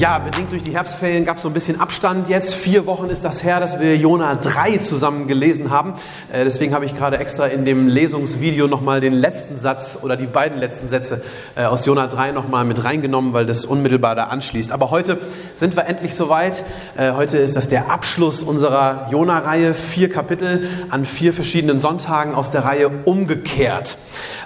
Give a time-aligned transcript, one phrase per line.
[0.00, 2.54] Ja, bedingt durch die Herbstferien gab es so ein bisschen Abstand jetzt.
[2.54, 5.92] Vier Wochen ist das her, dass wir Jona 3 zusammen gelesen haben.
[6.32, 10.24] Äh, deswegen habe ich gerade extra in dem Lesungsvideo nochmal den letzten Satz oder die
[10.24, 11.20] beiden letzten Sätze
[11.54, 14.72] äh, aus Jona 3 nochmal mit reingenommen, weil das unmittelbar da anschließt.
[14.72, 15.18] Aber heute
[15.54, 16.64] sind wir endlich soweit.
[16.96, 19.74] Äh, heute ist das der Abschluss unserer Jona-Reihe.
[19.74, 23.98] Vier Kapitel an vier verschiedenen Sonntagen aus der Reihe umgekehrt.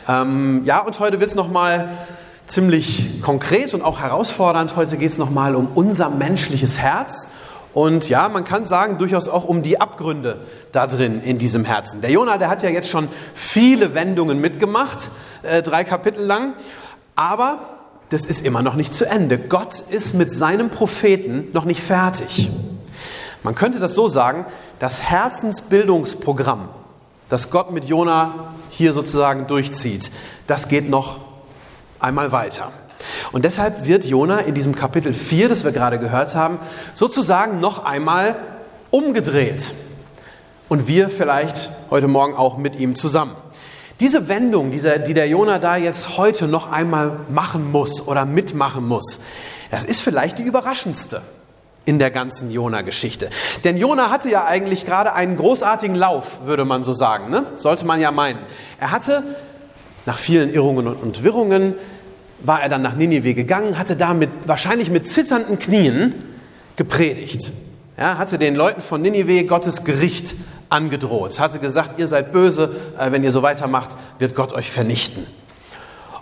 [0.09, 1.91] Ähm, ja, und heute wird es nochmal
[2.47, 4.77] ziemlich konkret und auch herausfordernd.
[4.77, 7.29] Heute geht es nochmal um unser menschliches Herz.
[7.73, 12.03] Und ja, man kann sagen, durchaus auch um die Abgründe da drin in diesem Herzen.
[12.03, 15.11] Der Jonah, der hat ja jetzt schon viele Wendungen mitgemacht,
[15.43, 16.55] äh, drei Kapitel lang.
[17.17, 17.59] Aber
[18.11, 19.39] das ist immer noch nicht zu Ende.
[19.39, 22.51] Gott ist mit seinem Propheten noch nicht fertig.
[23.43, 24.47] Man könnte das so sagen,
[24.79, 26.69] das Herzensbildungsprogramm,
[27.29, 30.13] das Gott mit Jonah hier sozusagen durchzieht,
[30.47, 31.19] das geht noch
[31.99, 32.73] einmal weiter.
[33.33, 36.59] Und deshalb wird Jona in diesem Kapitel 4, das wir gerade gehört haben,
[36.95, 38.37] sozusagen noch einmal
[38.91, 39.73] umgedreht.
[40.69, 43.37] Und wir vielleicht heute Morgen auch mit ihm zusammen.
[44.01, 49.21] Diese Wendung, die der Jona da jetzt heute noch einmal machen muss oder mitmachen muss,
[49.71, 51.23] das ist vielleicht die überraschendste
[51.85, 53.29] in der ganzen Jona-Geschichte.
[53.63, 57.31] Denn Jona hatte ja eigentlich gerade einen großartigen Lauf, würde man so sagen.
[57.31, 57.45] Ne?
[57.57, 58.39] Sollte man ja meinen.
[58.81, 59.23] Er hatte
[60.07, 61.75] nach vielen Irrungen und Wirrungen
[62.41, 66.15] war er dann nach Ninive gegangen, hatte da mit, wahrscheinlich mit zitternden Knien
[66.77, 67.53] gepredigt.
[67.97, 70.35] Ja, hatte den Leuten von Ninive Gottes Gericht
[70.69, 75.25] angedroht, hatte gesagt, ihr seid böse, äh, wenn ihr so weitermacht, wird Gott euch vernichten.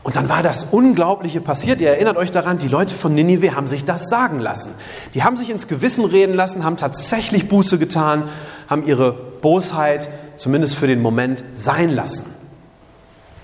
[0.02, 1.80] Und dann war das Unglaubliche passiert.
[1.80, 4.70] Ihr erinnert euch daran, die Leute von Ninive haben sich das sagen lassen.
[5.14, 8.24] Die haben sich ins Gewissen reden lassen, haben tatsächlich Buße getan,
[8.68, 12.41] haben ihre Bosheit zumindest für den Moment sein lassen.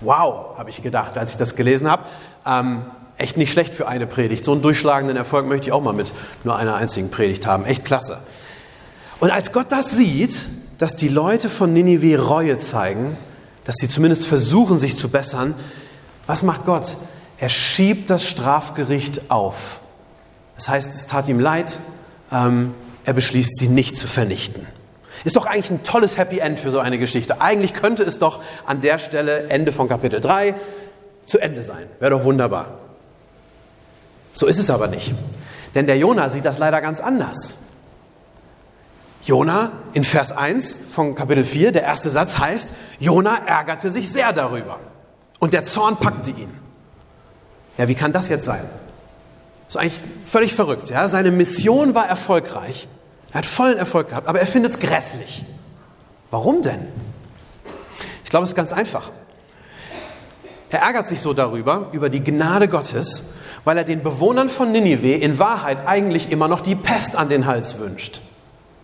[0.01, 2.05] Wow, habe ich gedacht, als ich das gelesen habe.
[2.47, 2.83] Ähm,
[3.17, 4.45] echt nicht schlecht für eine Predigt.
[4.45, 6.13] So einen durchschlagenden Erfolg möchte ich auch mal mit
[6.45, 7.65] nur einer einzigen Predigt haben.
[7.65, 8.19] Echt klasse.
[9.21, 10.47] Und als Gott das sieht,
[10.79, 13.17] dass die Leute von Ninive Reue zeigen,
[13.65, 15.55] dass sie zumindest versuchen, sich zu bessern,
[16.27, 16.97] was macht Gott?
[17.39, 19.81] Er schiebt das Strafgericht auf.
[20.57, 21.79] Das heißt, es tat ihm leid,
[22.33, 24.67] ähm, er beschließt, sie nicht zu vernichten.
[25.25, 27.41] Ist doch eigentlich ein tolles Happy End für so eine Geschichte.
[27.41, 30.55] Eigentlich könnte es doch an der Stelle Ende von Kapitel 3
[31.25, 31.89] zu Ende sein.
[31.99, 32.79] Wäre doch wunderbar.
[34.33, 35.15] So ist es aber nicht.
[35.75, 37.59] Denn der Jona sieht das leider ganz anders.
[39.25, 44.33] Jona in Vers 1 von Kapitel 4, der erste Satz heißt, Jona ärgerte sich sehr
[44.33, 44.79] darüber.
[45.39, 46.49] Und der Zorn packte ihn.
[47.77, 48.65] Ja, wie kann das jetzt sein?
[49.67, 50.89] Das ist eigentlich völlig verrückt.
[50.91, 51.09] Ja?
[51.09, 52.89] Seine Mission war erfolgreich.
[53.33, 55.45] Er hat vollen Erfolg gehabt, aber er findet es grässlich.
[56.31, 56.87] Warum denn?
[58.25, 59.11] Ich glaube, es ist ganz einfach.
[60.71, 63.25] Er ärgert sich so darüber, über die Gnade Gottes,
[63.65, 67.47] weil er den Bewohnern von Ninive in Wahrheit eigentlich immer noch die Pest an den
[67.47, 68.21] Hals wünscht.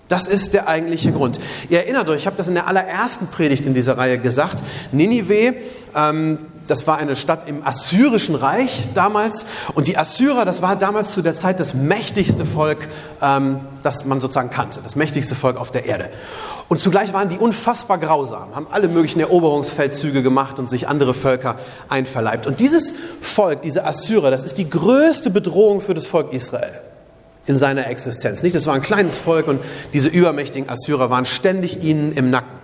[0.09, 1.41] Das ist der eigentliche Grund.
[1.71, 4.63] Ihr erinnert euch, ich habe das in der allerersten Predigt in dieser Reihe gesagt.
[4.93, 5.55] Ninive,
[5.95, 9.47] ähm, das war eine Stadt im Assyrischen Reich damals.
[9.75, 12.89] Und die Assyrer, das war damals zu der Zeit das mächtigste Volk,
[13.23, 14.81] ähm, das man sozusagen kannte.
[14.83, 16.09] Das mächtigste Volk auf der Erde.
[16.69, 21.57] Und zugleich waren die unfassbar grausam, haben alle möglichen Eroberungsfeldzüge gemacht und sich andere Völker
[21.89, 22.47] einverleibt.
[22.47, 26.81] Und dieses Volk, diese Assyrer, das ist die größte Bedrohung für das Volk Israel
[27.47, 28.43] in seiner Existenz.
[28.43, 29.61] Nicht, das war ein kleines Volk und
[29.93, 32.59] diese übermächtigen Assyrer waren ständig ihnen im Nacken.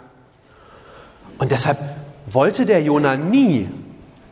[1.38, 1.78] Und deshalb
[2.26, 3.68] wollte der Jona nie,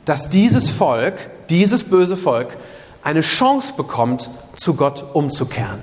[0.05, 1.15] dass dieses Volk,
[1.51, 2.57] dieses böse Volk,
[3.03, 5.81] eine Chance bekommt, zu Gott umzukehren.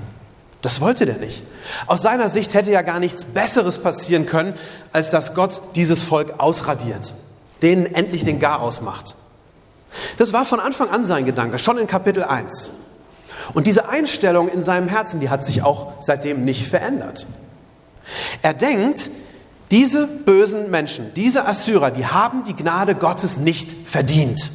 [0.62, 1.44] Das wollte der nicht.
[1.86, 4.56] Aus seiner Sicht hätte ja gar nichts Besseres passieren können,
[4.92, 7.14] als dass Gott dieses Volk ausradiert,
[7.62, 9.16] denen endlich den Garaus macht.
[10.18, 12.72] Das war von Anfang an sein Gedanke, schon in Kapitel 1.
[13.54, 17.28] Und diese Einstellung in seinem Herzen, die hat sich auch seitdem nicht verändert.
[18.42, 19.10] Er denkt,
[19.72, 24.52] diese bösen Menschen, diese Assyrer, die haben die Gnade Gottes nicht verdient.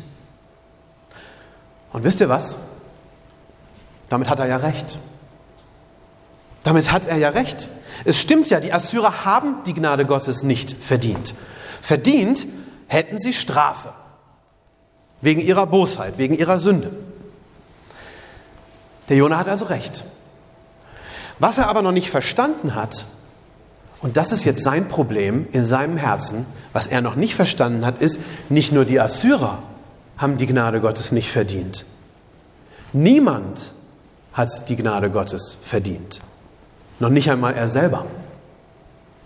[1.93, 2.57] Und wisst ihr was?
[4.09, 4.99] Damit hat er ja recht.
[6.63, 7.69] Damit hat er ja recht.
[8.05, 11.35] Es stimmt ja, die Assyrer haben die Gnade Gottes nicht verdient.
[11.81, 12.47] Verdient
[12.87, 13.93] hätten sie Strafe.
[15.23, 16.93] Wegen ihrer Bosheit, wegen ihrer Sünde.
[19.11, 20.05] Der Jonah hat also recht.
[21.41, 23.05] Was er aber noch nicht verstanden hat,
[24.01, 28.01] und das ist jetzt sein Problem in seinem Herzen, was er noch nicht verstanden hat,
[28.01, 29.59] ist, nicht nur die Assyrer
[30.17, 31.85] haben die Gnade Gottes nicht verdient.
[32.93, 33.73] Niemand
[34.33, 36.21] hat die Gnade Gottes verdient.
[36.99, 38.07] Noch nicht einmal er selber.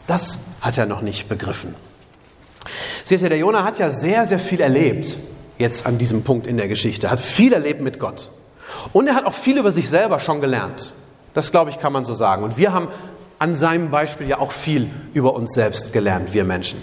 [0.07, 1.75] Das hat er noch nicht begriffen.
[3.05, 5.19] Seht ihr, der Jonah hat ja sehr, sehr viel erlebt,
[5.59, 8.31] jetzt an diesem Punkt in der Geschichte, hat viel erlebt mit Gott.
[8.93, 10.93] Und er hat auch viel über sich selber schon gelernt.
[11.35, 12.45] Das, glaube ich, kann man so sagen.
[12.45, 12.89] Und wir haben
[13.39, 16.83] an seinem Beispiel ja auch viel über uns selbst gelernt, wir Menschen.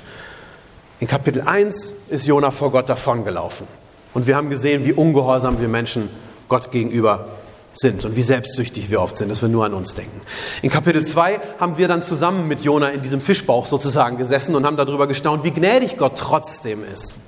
[0.99, 3.65] In Kapitel 1 ist Jonah vor Gott davongelaufen.
[4.13, 6.09] Und wir haben gesehen, wie ungehorsam wir Menschen
[6.49, 7.25] Gott gegenüber
[7.73, 10.19] sind und wie selbstsüchtig wir oft sind, dass wir nur an uns denken.
[10.61, 14.65] In Kapitel 2 haben wir dann zusammen mit Jona in diesem Fischbauch sozusagen gesessen und
[14.65, 17.19] haben darüber gestaunt, wie gnädig Gott trotzdem ist.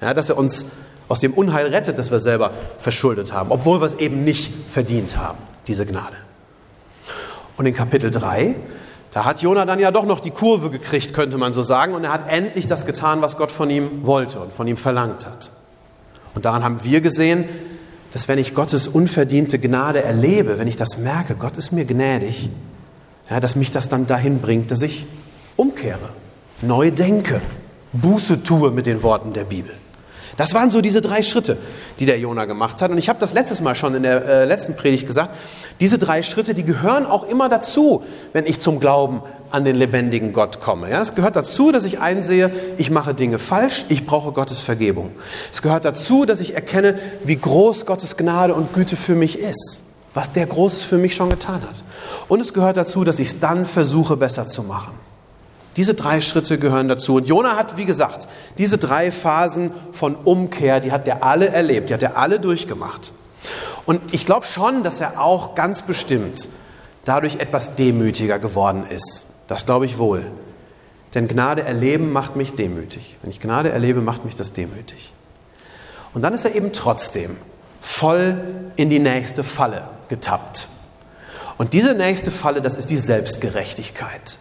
[0.00, 0.66] Ja, dass er uns
[1.10, 5.16] aus dem Unheil rettet, das wir selber verschuldet haben, obwohl wir es eben nicht verdient
[5.16, 6.14] haben, diese Gnade.
[7.56, 8.54] Und in Kapitel 3,
[9.12, 12.04] da hat Jona dann ja doch noch die Kurve gekriegt, könnte man so sagen, und
[12.04, 15.50] er hat endlich das getan, was Gott von ihm wollte und von ihm verlangt hat.
[16.36, 17.44] Und daran haben wir gesehen,
[18.12, 22.50] dass wenn ich Gottes unverdiente Gnade erlebe, wenn ich das merke, Gott ist mir gnädig,
[23.28, 25.06] ja, dass mich das dann dahin bringt, dass ich
[25.56, 26.10] umkehre,
[26.62, 27.40] neu denke,
[27.94, 29.74] Buße tue mit den Worten der Bibel.
[30.36, 31.56] Das waren so diese drei Schritte,
[31.98, 32.90] die der Jona gemacht hat.
[32.90, 35.34] Und ich habe das letztes Mal schon in der äh, letzten Predigt gesagt.
[35.80, 40.32] Diese drei Schritte, die gehören auch immer dazu, wenn ich zum Glauben an den lebendigen
[40.32, 40.90] Gott komme.
[40.90, 45.10] Ja, es gehört dazu, dass ich einsehe, ich mache Dinge falsch, ich brauche Gottes Vergebung.
[45.52, 49.82] Es gehört dazu, dass ich erkenne, wie groß Gottes Gnade und Güte für mich ist,
[50.14, 51.82] was der Großes für mich schon getan hat.
[52.28, 54.92] Und es gehört dazu, dass ich es dann versuche, besser zu machen.
[55.76, 57.16] Diese drei Schritte gehören dazu.
[57.16, 58.28] Und Jona hat, wie gesagt,
[58.58, 63.12] diese drei Phasen von Umkehr, die hat er alle erlebt, die hat er alle durchgemacht.
[63.86, 66.48] Und ich glaube schon, dass er auch ganz bestimmt
[67.04, 69.28] dadurch etwas demütiger geworden ist.
[69.48, 70.24] Das glaube ich wohl.
[71.14, 73.16] Denn Gnade erleben macht mich demütig.
[73.22, 75.12] Wenn ich Gnade erlebe, macht mich das demütig.
[76.14, 77.36] Und dann ist er eben trotzdem
[77.80, 78.40] voll
[78.76, 80.68] in die nächste Falle getappt.
[81.58, 84.38] Und diese nächste Falle, das ist die Selbstgerechtigkeit.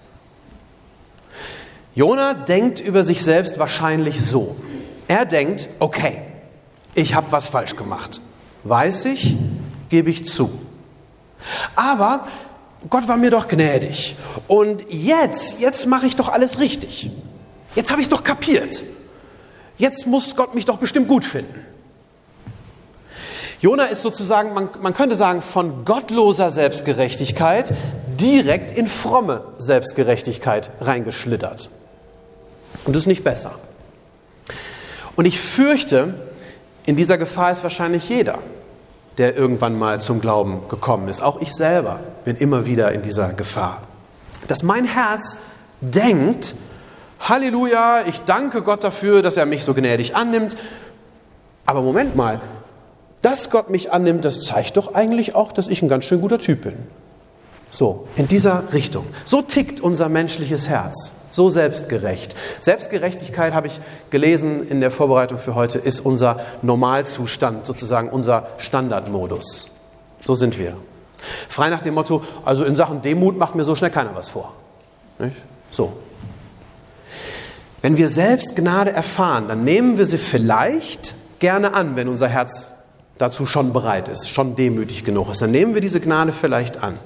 [2.00, 4.56] Jona denkt über sich selbst wahrscheinlich so.
[5.10, 6.22] Er denkt, okay,
[6.94, 8.22] ich habe was falsch gemacht.
[8.64, 9.36] Weiß ich,
[9.90, 10.50] gebe ich zu.
[11.76, 12.26] Aber
[12.90, 14.16] Gott war mir doch gnädig.
[14.48, 17.12] Und jetzt, jetzt mache ich doch alles richtig.
[17.76, 18.82] Jetzt habe ich es doch kapiert.
[19.78, 21.66] Jetzt muss Gott mich doch bestimmt gut finden.
[23.60, 27.74] Jona ist sozusagen, man, man könnte sagen, von gottloser Selbstgerechtigkeit
[28.08, 31.70] direkt in fromme Selbstgerechtigkeit reingeschlittert.
[32.90, 33.52] Und das ist nicht besser.
[35.16, 36.16] Und ich fürchte,
[36.88, 38.40] in dieser Gefahr ist wahrscheinlich jeder,
[39.20, 41.22] der irgendwann mal zum Glauben gekommen ist.
[41.22, 43.84] Auch ich selber bin immer wieder in dieser Gefahr.
[44.48, 45.38] Dass mein Herz
[45.82, 46.56] denkt,
[47.20, 50.58] Halleluja, ich danke Gott dafür, dass er mich so gnädig annimmt.
[51.68, 52.42] Aber Moment mal,
[53.22, 56.40] dass Gott mich annimmt, das zeigt doch eigentlich auch, dass ich ein ganz schön guter
[56.40, 56.74] Typ bin.
[57.70, 59.06] So, in dieser Richtung.
[59.26, 61.19] So tickt unser menschliches Herz.
[61.32, 62.36] So selbstgerecht.
[62.60, 63.80] Selbstgerechtigkeit, habe ich
[64.10, 69.70] gelesen in der Vorbereitung für heute, ist unser Normalzustand, sozusagen unser Standardmodus.
[70.22, 70.76] So sind wir.
[71.48, 74.54] Frei nach dem Motto, also in Sachen Demut macht mir so schnell keiner was vor.
[75.20, 75.36] Nicht?
[75.72, 75.94] So.
[77.82, 82.72] Wenn wir selbst Gnade erfahren, dann nehmen wir sie vielleicht gerne an, wenn unser Herz
[83.18, 85.42] dazu schon bereit ist, schon demütig genug ist.
[85.42, 86.98] Dann nehmen wir diese Gnade vielleicht an.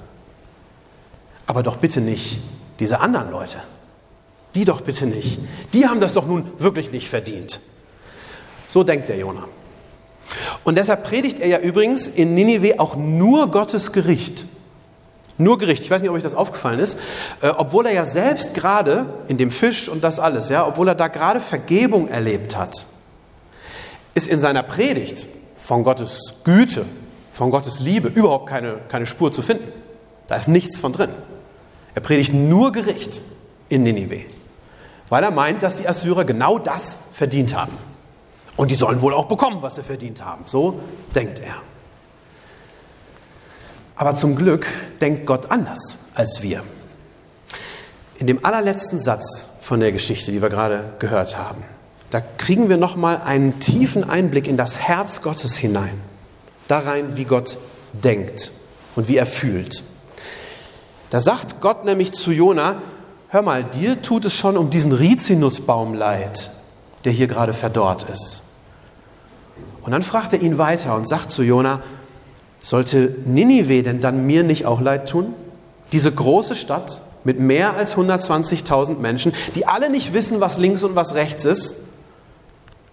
[1.46, 2.40] Aber doch bitte nicht
[2.80, 3.58] diese anderen Leute.
[4.54, 5.38] Die doch bitte nicht.
[5.72, 7.60] Die haben das doch nun wirklich nicht verdient.
[8.68, 9.48] So denkt der Jonah.
[10.64, 14.46] Und deshalb predigt er ja übrigens in Ninive auch nur Gottes Gericht.
[15.36, 15.82] Nur Gericht.
[15.82, 16.96] Ich weiß nicht, ob euch das aufgefallen ist.
[17.40, 20.94] Äh, obwohl er ja selbst gerade in dem Fisch und das alles, ja, obwohl er
[20.94, 22.86] da gerade Vergebung erlebt hat,
[24.14, 26.84] ist in seiner Predigt von Gottes Güte,
[27.32, 29.72] von Gottes Liebe überhaupt keine, keine Spur zu finden.
[30.28, 31.10] Da ist nichts von drin.
[31.96, 33.20] Er predigt nur Gericht
[33.68, 34.33] in Ninive
[35.08, 37.76] weil er meint, dass die Assyrer genau das verdient haben.
[38.56, 40.44] Und die sollen wohl auch bekommen, was sie verdient haben.
[40.46, 40.80] So
[41.14, 41.56] denkt er.
[43.96, 44.66] Aber zum Glück
[45.00, 46.62] denkt Gott anders als wir.
[48.18, 51.62] In dem allerletzten Satz von der Geschichte, die wir gerade gehört haben,
[52.10, 56.00] da kriegen wir noch mal einen tiefen Einblick in das Herz Gottes hinein,
[56.68, 57.58] da rein, wie Gott
[57.92, 58.52] denkt
[58.94, 59.82] und wie er fühlt.
[61.10, 62.76] Da sagt Gott nämlich zu Jona:
[63.34, 66.50] hör mal, dir tut es schon um diesen Rizinusbaum leid,
[67.04, 68.42] der hier gerade verdorrt ist.
[69.82, 71.82] Und dann fragt er ihn weiter und sagt zu Jona,
[72.62, 75.34] sollte Ninive denn dann mir nicht auch leid tun?
[75.94, 80.96] diese große Stadt mit mehr als 120.000 Menschen, die alle nicht wissen, was links und
[80.96, 81.76] was rechts ist.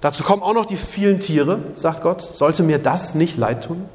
[0.01, 2.21] Dazu kommen auch noch die vielen Tiere, sagt Gott.
[2.21, 3.85] Sollte mir das nicht leid tun?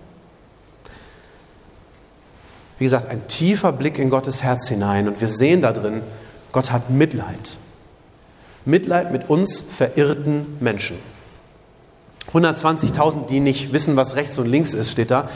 [2.79, 6.03] Wie gesagt, ein tiefer Blick in Gottes Herz hinein und wir sehen da drin,
[6.53, 7.57] Gott hat Mitleid.
[8.65, 10.97] Mitleid mit uns verirrten Menschen.
[12.33, 15.29] 120.000, die nicht wissen, was rechts und links ist, steht da.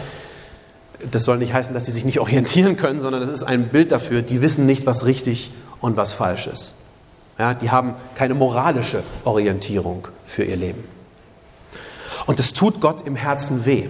[1.11, 3.93] Das soll nicht heißen, dass die sich nicht orientieren können, sondern das ist ein Bild
[3.93, 6.75] dafür, die wissen nicht, was richtig und was falsch ist.
[7.39, 10.85] Ja, die haben keine moralische Orientierung für ihr Leben.
[12.27, 13.89] Und es tut Gott im Herzen weh.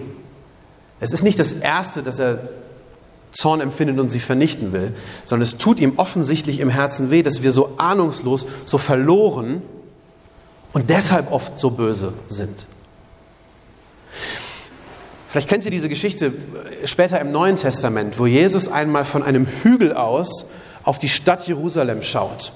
[1.01, 2.39] Es ist nicht das Erste, dass er
[3.31, 4.93] Zorn empfindet und sie vernichten will,
[5.25, 9.61] sondern es tut ihm offensichtlich im Herzen weh, dass wir so ahnungslos, so verloren
[10.73, 12.65] und deshalb oft so böse sind.
[15.27, 16.33] Vielleicht kennt ihr diese Geschichte
[16.83, 20.47] später im Neuen Testament, wo Jesus einmal von einem Hügel aus
[20.83, 22.51] auf die Stadt Jerusalem schaut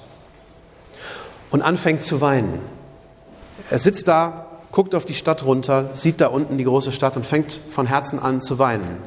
[1.50, 2.58] und anfängt zu weinen.
[3.70, 7.24] Er sitzt da, guckt auf die Stadt runter, sieht da unten die große Stadt und
[7.24, 8.98] fängt von Herzen an zu weinen.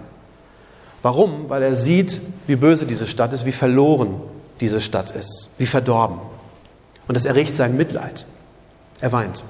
[1.01, 1.49] Warum?
[1.49, 4.15] Weil er sieht, wie böse diese Stadt ist, wie verloren
[4.59, 6.19] diese Stadt ist, wie verdorben.
[7.07, 8.25] Und das erregt sein Mitleid.
[9.01, 9.43] Er weint.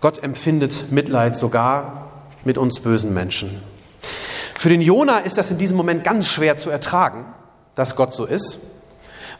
[0.00, 2.10] Gott empfindet Mitleid sogar
[2.44, 3.50] mit uns bösen Menschen.
[4.54, 7.24] Für den Jona ist das in diesem Moment ganz schwer zu ertragen,
[7.74, 8.58] dass Gott so ist,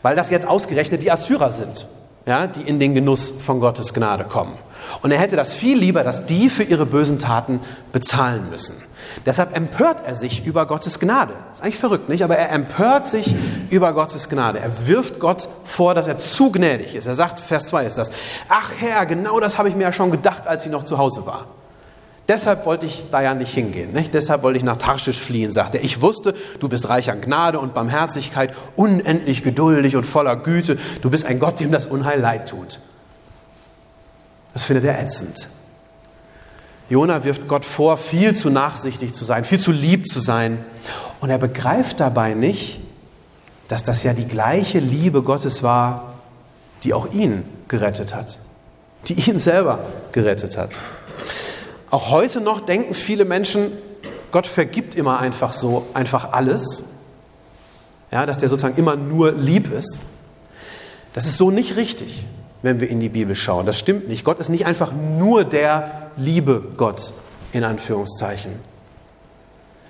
[0.03, 1.87] weil das jetzt ausgerechnet die Assyrer sind,
[2.27, 4.53] ja, die in den Genuss von Gottes Gnade kommen.
[5.03, 7.61] Und er hätte das viel lieber, dass die für ihre bösen Taten
[7.93, 8.75] bezahlen müssen.
[9.25, 11.33] Deshalb empört er sich über Gottes Gnade.
[11.53, 12.23] Ist eigentlich verrückt, nicht?
[12.23, 13.35] Aber er empört sich
[13.71, 14.59] über Gottes Gnade.
[14.59, 17.07] Er wirft Gott vor, dass er zu gnädig ist.
[17.07, 18.11] Er sagt, Vers 2 ist das,
[18.49, 21.27] ach Herr, genau das habe ich mir ja schon gedacht, als ich noch zu Hause
[21.27, 21.47] war.
[22.29, 23.93] Deshalb wollte ich da ja nicht hingehen.
[23.93, 24.13] Nicht?
[24.13, 25.85] Deshalb wollte ich nach Tarschisch fliehen, sagt er.
[25.85, 30.77] Ich wusste, du bist reich an Gnade und Barmherzigkeit, unendlich geduldig und voller Güte.
[31.03, 32.81] Du bist ein Gott, dem das Unheil leid tut.
[34.53, 35.49] Das findet er ätzend.
[36.89, 40.65] Jona wirft Gott vor, viel zu nachsichtig zu sein, viel zu lieb zu sein.
[41.21, 42.81] Und er begreift dabei nicht,
[43.69, 46.15] dass das ja die gleiche Liebe Gottes war,
[46.85, 48.39] die auch ihn gerettet hat,
[49.09, 49.81] die ihn selber
[50.13, 50.71] gerettet hat.
[51.91, 53.73] Auch heute noch denken viele Menschen,
[54.31, 56.85] Gott vergibt immer einfach so, einfach alles.
[58.13, 60.01] Ja, dass der sozusagen immer nur lieb ist.
[61.13, 62.25] Das ist so nicht richtig,
[62.63, 63.67] wenn wir in die Bibel schauen.
[63.67, 64.25] Das stimmt nicht.
[64.25, 67.13] Gott ist nicht einfach nur der liebe Gott,
[67.53, 68.53] in Anführungszeichen.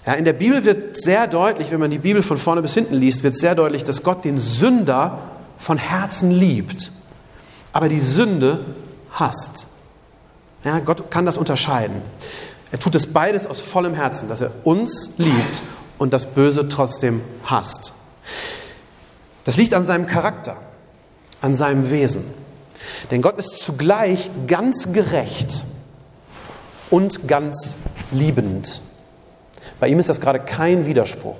[0.06, 2.94] Ja, in der Bibel wird sehr deutlich, wenn man die Bibel von vorne bis hinten
[2.94, 5.18] liest, wird sehr deutlich, dass Gott den Sünder
[5.58, 6.92] von Herzen liebt,
[7.72, 8.60] aber die Sünde
[9.10, 9.66] hasst.
[10.64, 11.96] Ja, Gott kann das unterscheiden.
[12.70, 15.62] Er tut es beides aus vollem Herzen, dass er uns liebt
[15.98, 17.92] und das Böse trotzdem hasst.
[19.44, 20.56] Das liegt an seinem Charakter,
[21.40, 22.24] an seinem Wesen.
[23.10, 25.64] Denn Gott ist zugleich ganz gerecht
[26.90, 27.74] und ganz
[28.12, 28.82] liebend.
[29.80, 31.36] Bei ihm ist das gerade kein Widerspruch.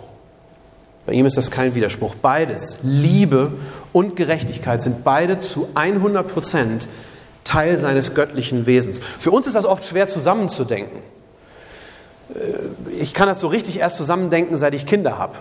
[1.06, 2.16] Bei ihm ist das kein Widerspruch.
[2.16, 3.52] Beides, Liebe
[3.92, 6.88] und Gerechtigkeit, sind beide zu 100 Prozent
[7.44, 8.98] Teil seines göttlichen Wesens.
[8.98, 10.98] Für uns ist das oft schwer zusammenzudenken.
[12.34, 15.34] Äh, ich kann das so richtig erst zusammendenken, seit ich Kinder habe.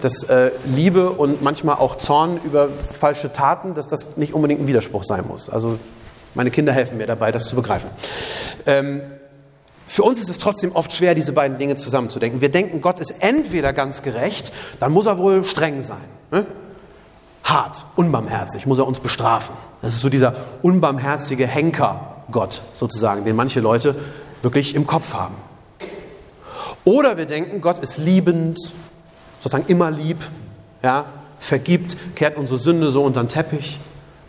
[0.00, 4.68] Dass äh, Liebe und manchmal auch Zorn über falsche Taten, dass das nicht unbedingt ein
[4.68, 5.50] Widerspruch sein muss.
[5.50, 5.78] Also
[6.34, 7.90] meine Kinder helfen mir dabei, das zu begreifen.
[8.64, 9.02] Ähm,
[9.96, 12.40] für uns ist es trotzdem oft schwer, diese beiden Dinge zusammenzudenken.
[12.40, 15.96] Wir denken, Gott ist entweder ganz gerecht, dann muss er wohl streng sein.
[16.30, 16.46] Ne?
[17.46, 19.54] hart, unbarmherzig, muss er uns bestrafen.
[19.82, 23.94] Das ist so dieser unbarmherzige Henker-Gott sozusagen, den manche Leute
[24.42, 25.34] wirklich im Kopf haben.
[26.84, 28.58] Oder wir denken, Gott ist liebend,
[29.40, 30.18] sozusagen immer lieb,
[30.82, 31.04] ja,
[31.38, 33.78] vergibt, kehrt unsere Sünde so unter den Teppich.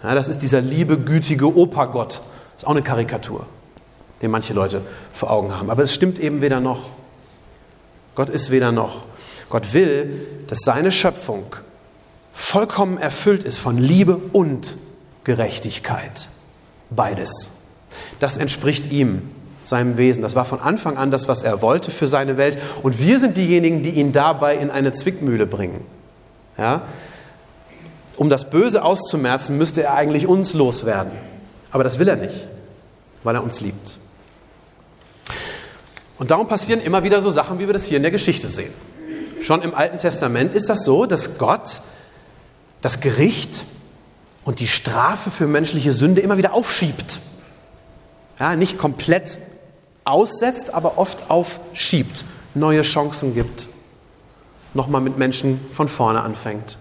[0.03, 2.21] Ja, das ist dieser liebe, gütige Opa-Gott.
[2.53, 3.45] Das ist auch eine Karikatur,
[4.21, 4.81] den manche Leute
[5.11, 5.69] vor Augen haben.
[5.69, 6.89] Aber es stimmt eben weder noch.
[8.15, 9.03] Gott ist weder noch.
[9.49, 11.45] Gott will, dass seine Schöpfung
[12.33, 14.75] vollkommen erfüllt ist von Liebe und
[15.23, 16.29] Gerechtigkeit.
[16.89, 17.49] Beides.
[18.19, 19.21] Das entspricht ihm,
[19.63, 20.23] seinem Wesen.
[20.23, 22.57] Das war von Anfang an das, was er wollte für seine Welt.
[22.83, 25.81] Und wir sind diejenigen, die ihn dabei in eine Zwickmühle bringen.
[26.57, 26.83] Ja?
[28.15, 31.11] Um das Böse auszumerzen, müsste er eigentlich uns loswerden.
[31.71, 32.47] Aber das will er nicht,
[33.23, 33.99] weil er uns liebt.
[36.17, 38.73] Und darum passieren immer wieder so Sachen, wie wir das hier in der Geschichte sehen.
[39.41, 41.81] Schon im Alten Testament ist das so, dass Gott
[42.81, 43.65] das Gericht
[44.43, 47.19] und die Strafe für menschliche Sünde immer wieder aufschiebt.
[48.39, 49.37] Ja, nicht komplett
[50.05, 53.67] aussetzt, aber oft aufschiebt, neue Chancen gibt.
[54.73, 56.77] nochmal mit Menschen von vorne anfängt.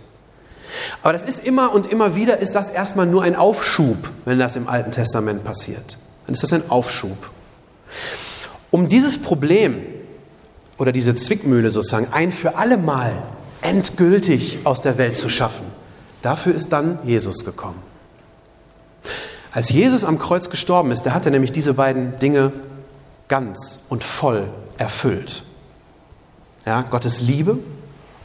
[1.03, 4.57] Aber das ist immer und immer wieder, ist das erstmal nur ein Aufschub, wenn das
[4.57, 5.97] im Alten Testament passiert.
[6.27, 7.31] Dann ist das ein Aufschub.
[8.77, 9.83] Um dieses Problem
[10.77, 13.11] oder diese Zwickmühle sozusagen ein für alle Mal
[13.63, 15.65] endgültig aus der Welt zu schaffen,
[16.21, 17.81] dafür ist dann Jesus gekommen.
[19.51, 22.53] Als Jesus am Kreuz gestorben ist, da hat er nämlich diese beiden Dinge
[23.29, 25.45] ganz und voll erfüllt.
[26.67, 27.59] Ja, Gottes Liebe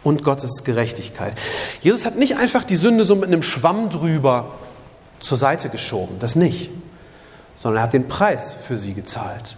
[0.04, 1.32] und Gottes Gerechtigkeit.
[1.80, 4.52] Jesus hat nicht einfach die Sünde so mit einem Schwamm drüber
[5.22, 6.72] zur Seite geschoben, das nicht,
[7.58, 9.56] sondern er hat den Preis für sie gezahlt.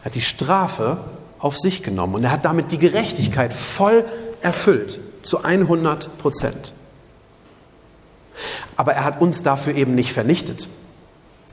[0.00, 0.98] Er hat die Strafe
[1.38, 4.04] auf sich genommen und er hat damit die Gerechtigkeit voll
[4.40, 6.72] erfüllt, zu 100 Prozent.
[8.76, 10.68] Aber er hat uns dafür eben nicht vernichtet,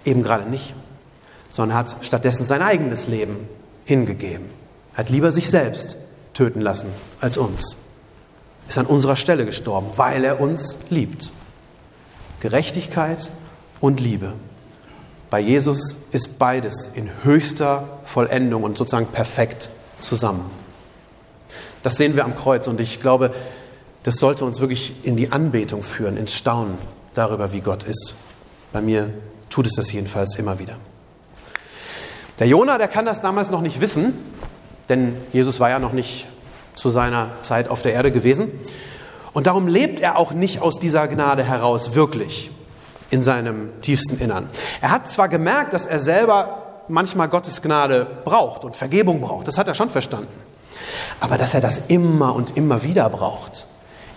[0.06, 0.74] eben gerade nicht,
[1.50, 3.36] sondern hat stattdessen sein eigenes Leben
[3.86, 4.46] hingegeben.
[4.94, 5.98] Hat lieber sich selbst
[6.34, 6.88] töten lassen
[7.20, 7.78] als uns.
[8.70, 11.32] Ist an unserer Stelle gestorben, weil er uns liebt.
[12.40, 13.32] Gerechtigkeit
[13.80, 14.34] und Liebe.
[15.30, 19.70] Bei Jesus ist beides in höchster Vollendung und sozusagen perfekt
[20.00, 20.50] zusammen.
[21.84, 23.34] Das sehen wir am Kreuz und ich glaube,
[24.04, 26.78] das sollte uns wirklich in die Anbetung führen, ins Staunen
[27.14, 28.16] darüber, wie Gott ist.
[28.72, 29.14] Bei mir
[29.50, 30.76] tut es das jedenfalls immer wieder.
[32.40, 34.14] Der Jona, der kann das damals noch nicht wissen,
[34.88, 36.28] denn Jesus war ja noch nicht
[36.74, 38.50] zu seiner Zeit auf der Erde gewesen.
[39.34, 42.52] Und darum lebt er auch nicht aus dieser Gnade heraus wirklich
[43.10, 44.50] in seinem tiefsten Innern.
[44.82, 49.58] Er hat zwar gemerkt, dass er selber manchmal Gottes Gnade braucht und Vergebung braucht, das
[49.58, 50.28] hat er schon verstanden.
[51.20, 53.66] Aber dass er das immer und immer wieder braucht,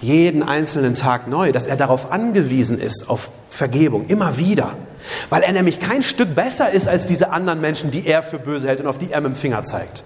[0.01, 4.73] jeden einzelnen Tag neu, dass er darauf angewiesen ist, auf Vergebung, immer wieder,
[5.29, 8.69] weil er nämlich kein Stück besser ist als diese anderen Menschen, die er für böse
[8.69, 10.05] hält und auf die er mit dem Finger zeigt.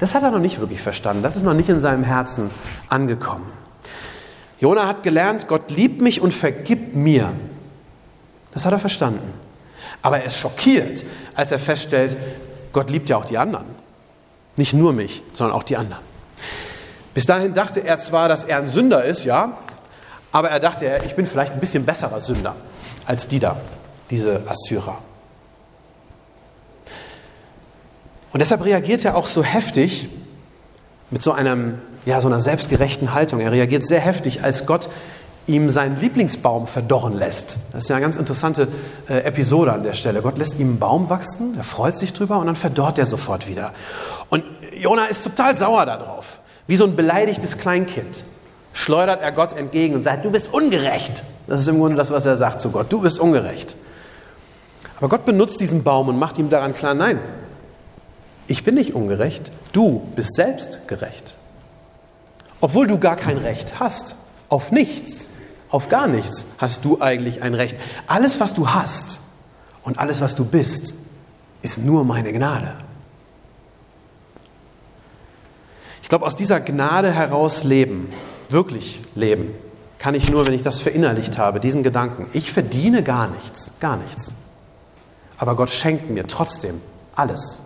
[0.00, 2.50] Das hat er noch nicht wirklich verstanden, das ist noch nicht in seinem Herzen
[2.88, 3.46] angekommen.
[4.58, 7.32] Jona hat gelernt, Gott liebt mich und vergibt mir.
[8.52, 9.32] Das hat er verstanden.
[10.02, 12.16] Aber er ist schockiert, als er feststellt,
[12.72, 13.66] Gott liebt ja auch die anderen.
[14.56, 16.02] Nicht nur mich, sondern auch die anderen.
[17.14, 19.58] Bis dahin dachte er zwar, dass er ein Sünder ist, ja,
[20.32, 22.54] aber er dachte, ich bin vielleicht ein bisschen besserer Sünder
[23.04, 23.56] als die da,
[24.10, 24.98] diese Assyrer.
[28.32, 30.08] Und deshalb reagiert er auch so heftig
[31.10, 33.40] mit so, einem, ja, so einer selbstgerechten Haltung.
[33.40, 34.88] Er reagiert sehr heftig, als Gott
[35.46, 37.56] ihm seinen Lieblingsbaum verdorren lässt.
[37.72, 38.68] Das ist ja eine ganz interessante
[39.08, 40.22] äh, Episode an der Stelle.
[40.22, 43.48] Gott lässt ihm einen Baum wachsen, er freut sich drüber und dann verdorrt er sofort
[43.48, 43.72] wieder.
[44.28, 44.44] Und
[44.76, 46.40] Jona ist total sauer darauf.
[46.66, 48.24] Wie so ein beleidigtes Kleinkind
[48.72, 51.24] schleudert er Gott entgegen und sagt, du bist ungerecht.
[51.46, 53.76] Das ist im Grunde das, was er sagt zu Gott, du bist ungerecht.
[54.98, 57.18] Aber Gott benutzt diesen Baum und macht ihm daran klar, nein,
[58.46, 61.36] ich bin nicht ungerecht, du bist selbst gerecht.
[62.60, 64.16] Obwohl du gar kein Recht hast,
[64.50, 65.30] auf nichts,
[65.70, 67.76] auf gar nichts hast du eigentlich ein Recht.
[68.06, 69.20] Alles, was du hast
[69.82, 70.92] und alles, was du bist,
[71.62, 72.74] ist nur meine Gnade.
[76.10, 78.12] glaube, aus dieser Gnade heraus leben,
[78.50, 79.54] wirklich leben,
[79.98, 82.28] kann ich nur, wenn ich das verinnerlicht habe, diesen Gedanken.
[82.32, 84.34] Ich verdiene gar nichts, gar nichts.
[85.38, 86.80] Aber Gott schenkt mir trotzdem
[87.14, 87.62] alles.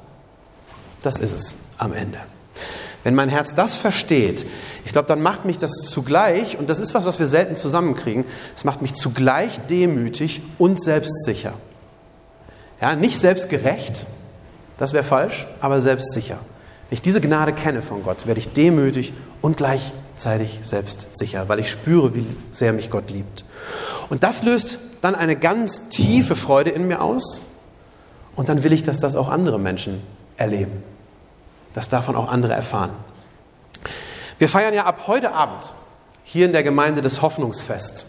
[1.02, 2.18] Das ist es am Ende.
[3.04, 4.46] Wenn mein Herz das versteht,
[4.84, 8.24] ich glaube, dann macht mich das zugleich, und das ist was, was wir selten zusammenkriegen,
[8.56, 11.52] es macht mich zugleich demütig und selbstsicher.
[12.80, 14.06] Ja, nicht selbstgerecht,
[14.78, 16.38] das wäre falsch, aber selbstsicher.
[16.88, 19.12] Wenn ich diese Gnade kenne von Gott, werde ich demütig
[19.42, 23.44] und gleichzeitig selbstsicher, weil ich spüre, wie sehr mich Gott liebt.
[24.08, 27.48] Und das löst dann eine ganz tiefe Freude in mir aus.
[28.36, 30.00] Und dann will ich, dass das auch andere Menschen
[30.36, 30.82] erleben,
[31.74, 32.90] dass davon auch andere erfahren.
[34.38, 35.72] Wir feiern ja ab heute Abend
[36.24, 38.06] hier in der Gemeinde das Hoffnungsfest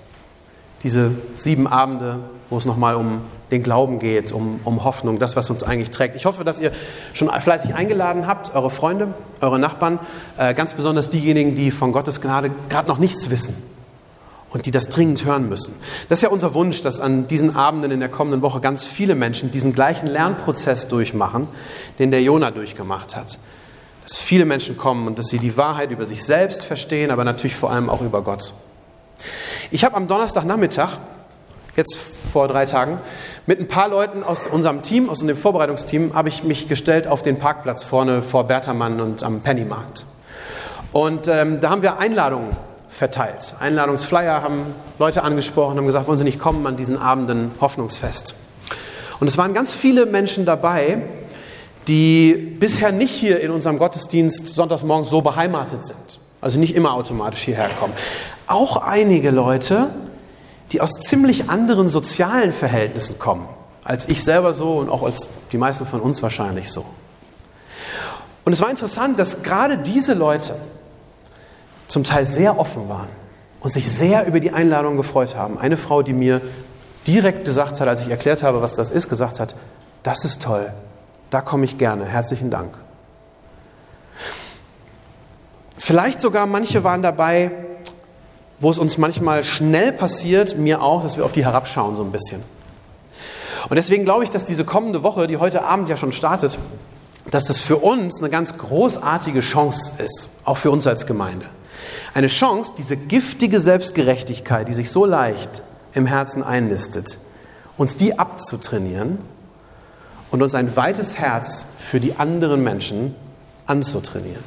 [0.83, 2.19] diese sieben Abende,
[2.51, 6.15] wo es nochmal um den Glauben geht, um, um Hoffnung, das, was uns eigentlich trägt.
[6.15, 6.71] Ich hoffe, dass ihr
[7.13, 9.07] schon fleißig eingeladen habt, eure Freunde,
[9.41, 9.99] eure Nachbarn,
[10.37, 13.74] äh, ganz besonders diejenigen, die von Gottes Gnade gerade noch nichts wissen
[14.51, 15.75] und die das dringend hören müssen.
[16.07, 19.15] Das ist ja unser Wunsch, dass an diesen Abenden in der kommenden Woche ganz viele
[19.15, 21.47] Menschen diesen gleichen Lernprozess durchmachen,
[21.99, 23.37] den der Jona durchgemacht hat.
[24.07, 27.55] Dass viele Menschen kommen und dass sie die Wahrheit über sich selbst verstehen, aber natürlich
[27.55, 28.53] vor allem auch über Gott.
[29.71, 30.99] Ich habe am Donnerstagnachmittag,
[31.75, 32.99] jetzt vor drei Tagen,
[33.47, 37.21] mit ein paar Leuten aus unserem Team, aus dem Vorbereitungsteam, habe ich mich gestellt auf
[37.23, 40.05] den Parkplatz vorne vor Bertermann und am Pennymarkt.
[40.93, 42.55] Und ähm, da haben wir Einladungen
[42.95, 43.55] verteilt.
[43.59, 48.35] Einladungsflyer haben Leute angesprochen, haben gesagt, wollen Sie nicht kommen an diesen Abenden Hoffnungsfest.
[49.19, 51.01] Und es waren ganz viele Menschen dabei,
[51.89, 56.19] die bisher nicht hier in unserem Gottesdienst sonntags morgens so beheimatet sind.
[56.39, 57.93] also nicht immer automatisch hierher kommen.
[58.47, 59.87] Auch einige Leute,
[60.71, 63.47] die aus ziemlich anderen sozialen Verhältnissen kommen,
[63.83, 66.85] als ich selber so und auch als die meisten von uns wahrscheinlich so.
[68.45, 70.55] Und es war interessant, dass gerade diese Leute
[71.87, 73.09] zum Teil sehr offen waren
[73.59, 75.57] und sich sehr über die Einladung gefreut haben.
[75.57, 76.41] Eine Frau, die mir
[77.07, 79.55] direkt gesagt hat, als ich erklärt habe, was das ist, gesagt hat,
[80.03, 80.71] das ist toll,
[81.29, 82.77] da komme ich gerne, herzlichen Dank.
[85.77, 87.51] Vielleicht sogar manche waren dabei,
[88.59, 92.11] wo es uns manchmal schnell passiert, mir auch, dass wir auf die herabschauen so ein
[92.11, 92.41] bisschen.
[93.69, 96.57] Und deswegen glaube ich, dass diese kommende Woche, die heute Abend ja schon startet,
[97.31, 101.47] dass das für uns eine ganz großartige Chance ist, auch für uns als Gemeinde.
[102.15, 107.19] Eine Chance, diese giftige Selbstgerechtigkeit, die sich so leicht im Herzen einnistet,
[107.75, 109.17] uns die abzutrainieren
[110.31, 113.13] und uns ein weites Herz für die anderen Menschen
[113.67, 114.45] anzutrainieren.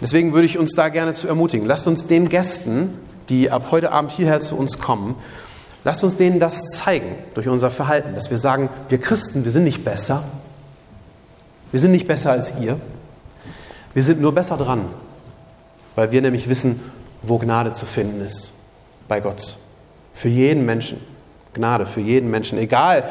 [0.00, 1.66] Deswegen würde ich uns da gerne zu ermutigen.
[1.66, 5.16] Lasst uns den Gästen, die ab heute Abend hierher zu uns kommen,
[5.84, 9.64] lasst uns denen das zeigen durch unser Verhalten, dass wir sagen, wir Christen, wir sind
[9.64, 10.24] nicht besser.
[11.72, 12.80] Wir sind nicht besser als ihr.
[13.92, 14.86] Wir sind nur besser dran,
[15.94, 16.80] weil wir nämlich wissen,
[17.22, 18.52] wo Gnade zu finden ist
[19.08, 19.56] bei Gott.
[20.12, 21.00] Für jeden Menschen.
[21.54, 23.04] Gnade für jeden Menschen, egal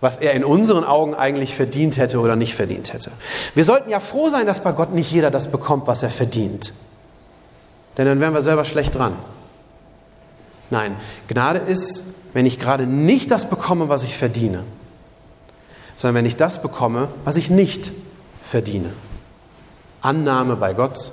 [0.00, 3.10] was er in unseren Augen eigentlich verdient hätte oder nicht verdient hätte.
[3.54, 6.72] Wir sollten ja froh sein, dass bei Gott nicht jeder das bekommt, was er verdient.
[7.98, 9.14] Denn dann wären wir selber schlecht dran.
[10.70, 10.96] Nein,
[11.28, 12.02] Gnade ist,
[12.32, 14.62] wenn ich gerade nicht das bekomme, was ich verdiene,
[15.96, 17.92] sondern wenn ich das bekomme, was ich nicht
[18.42, 18.90] verdiene.
[20.00, 21.12] Annahme bei Gott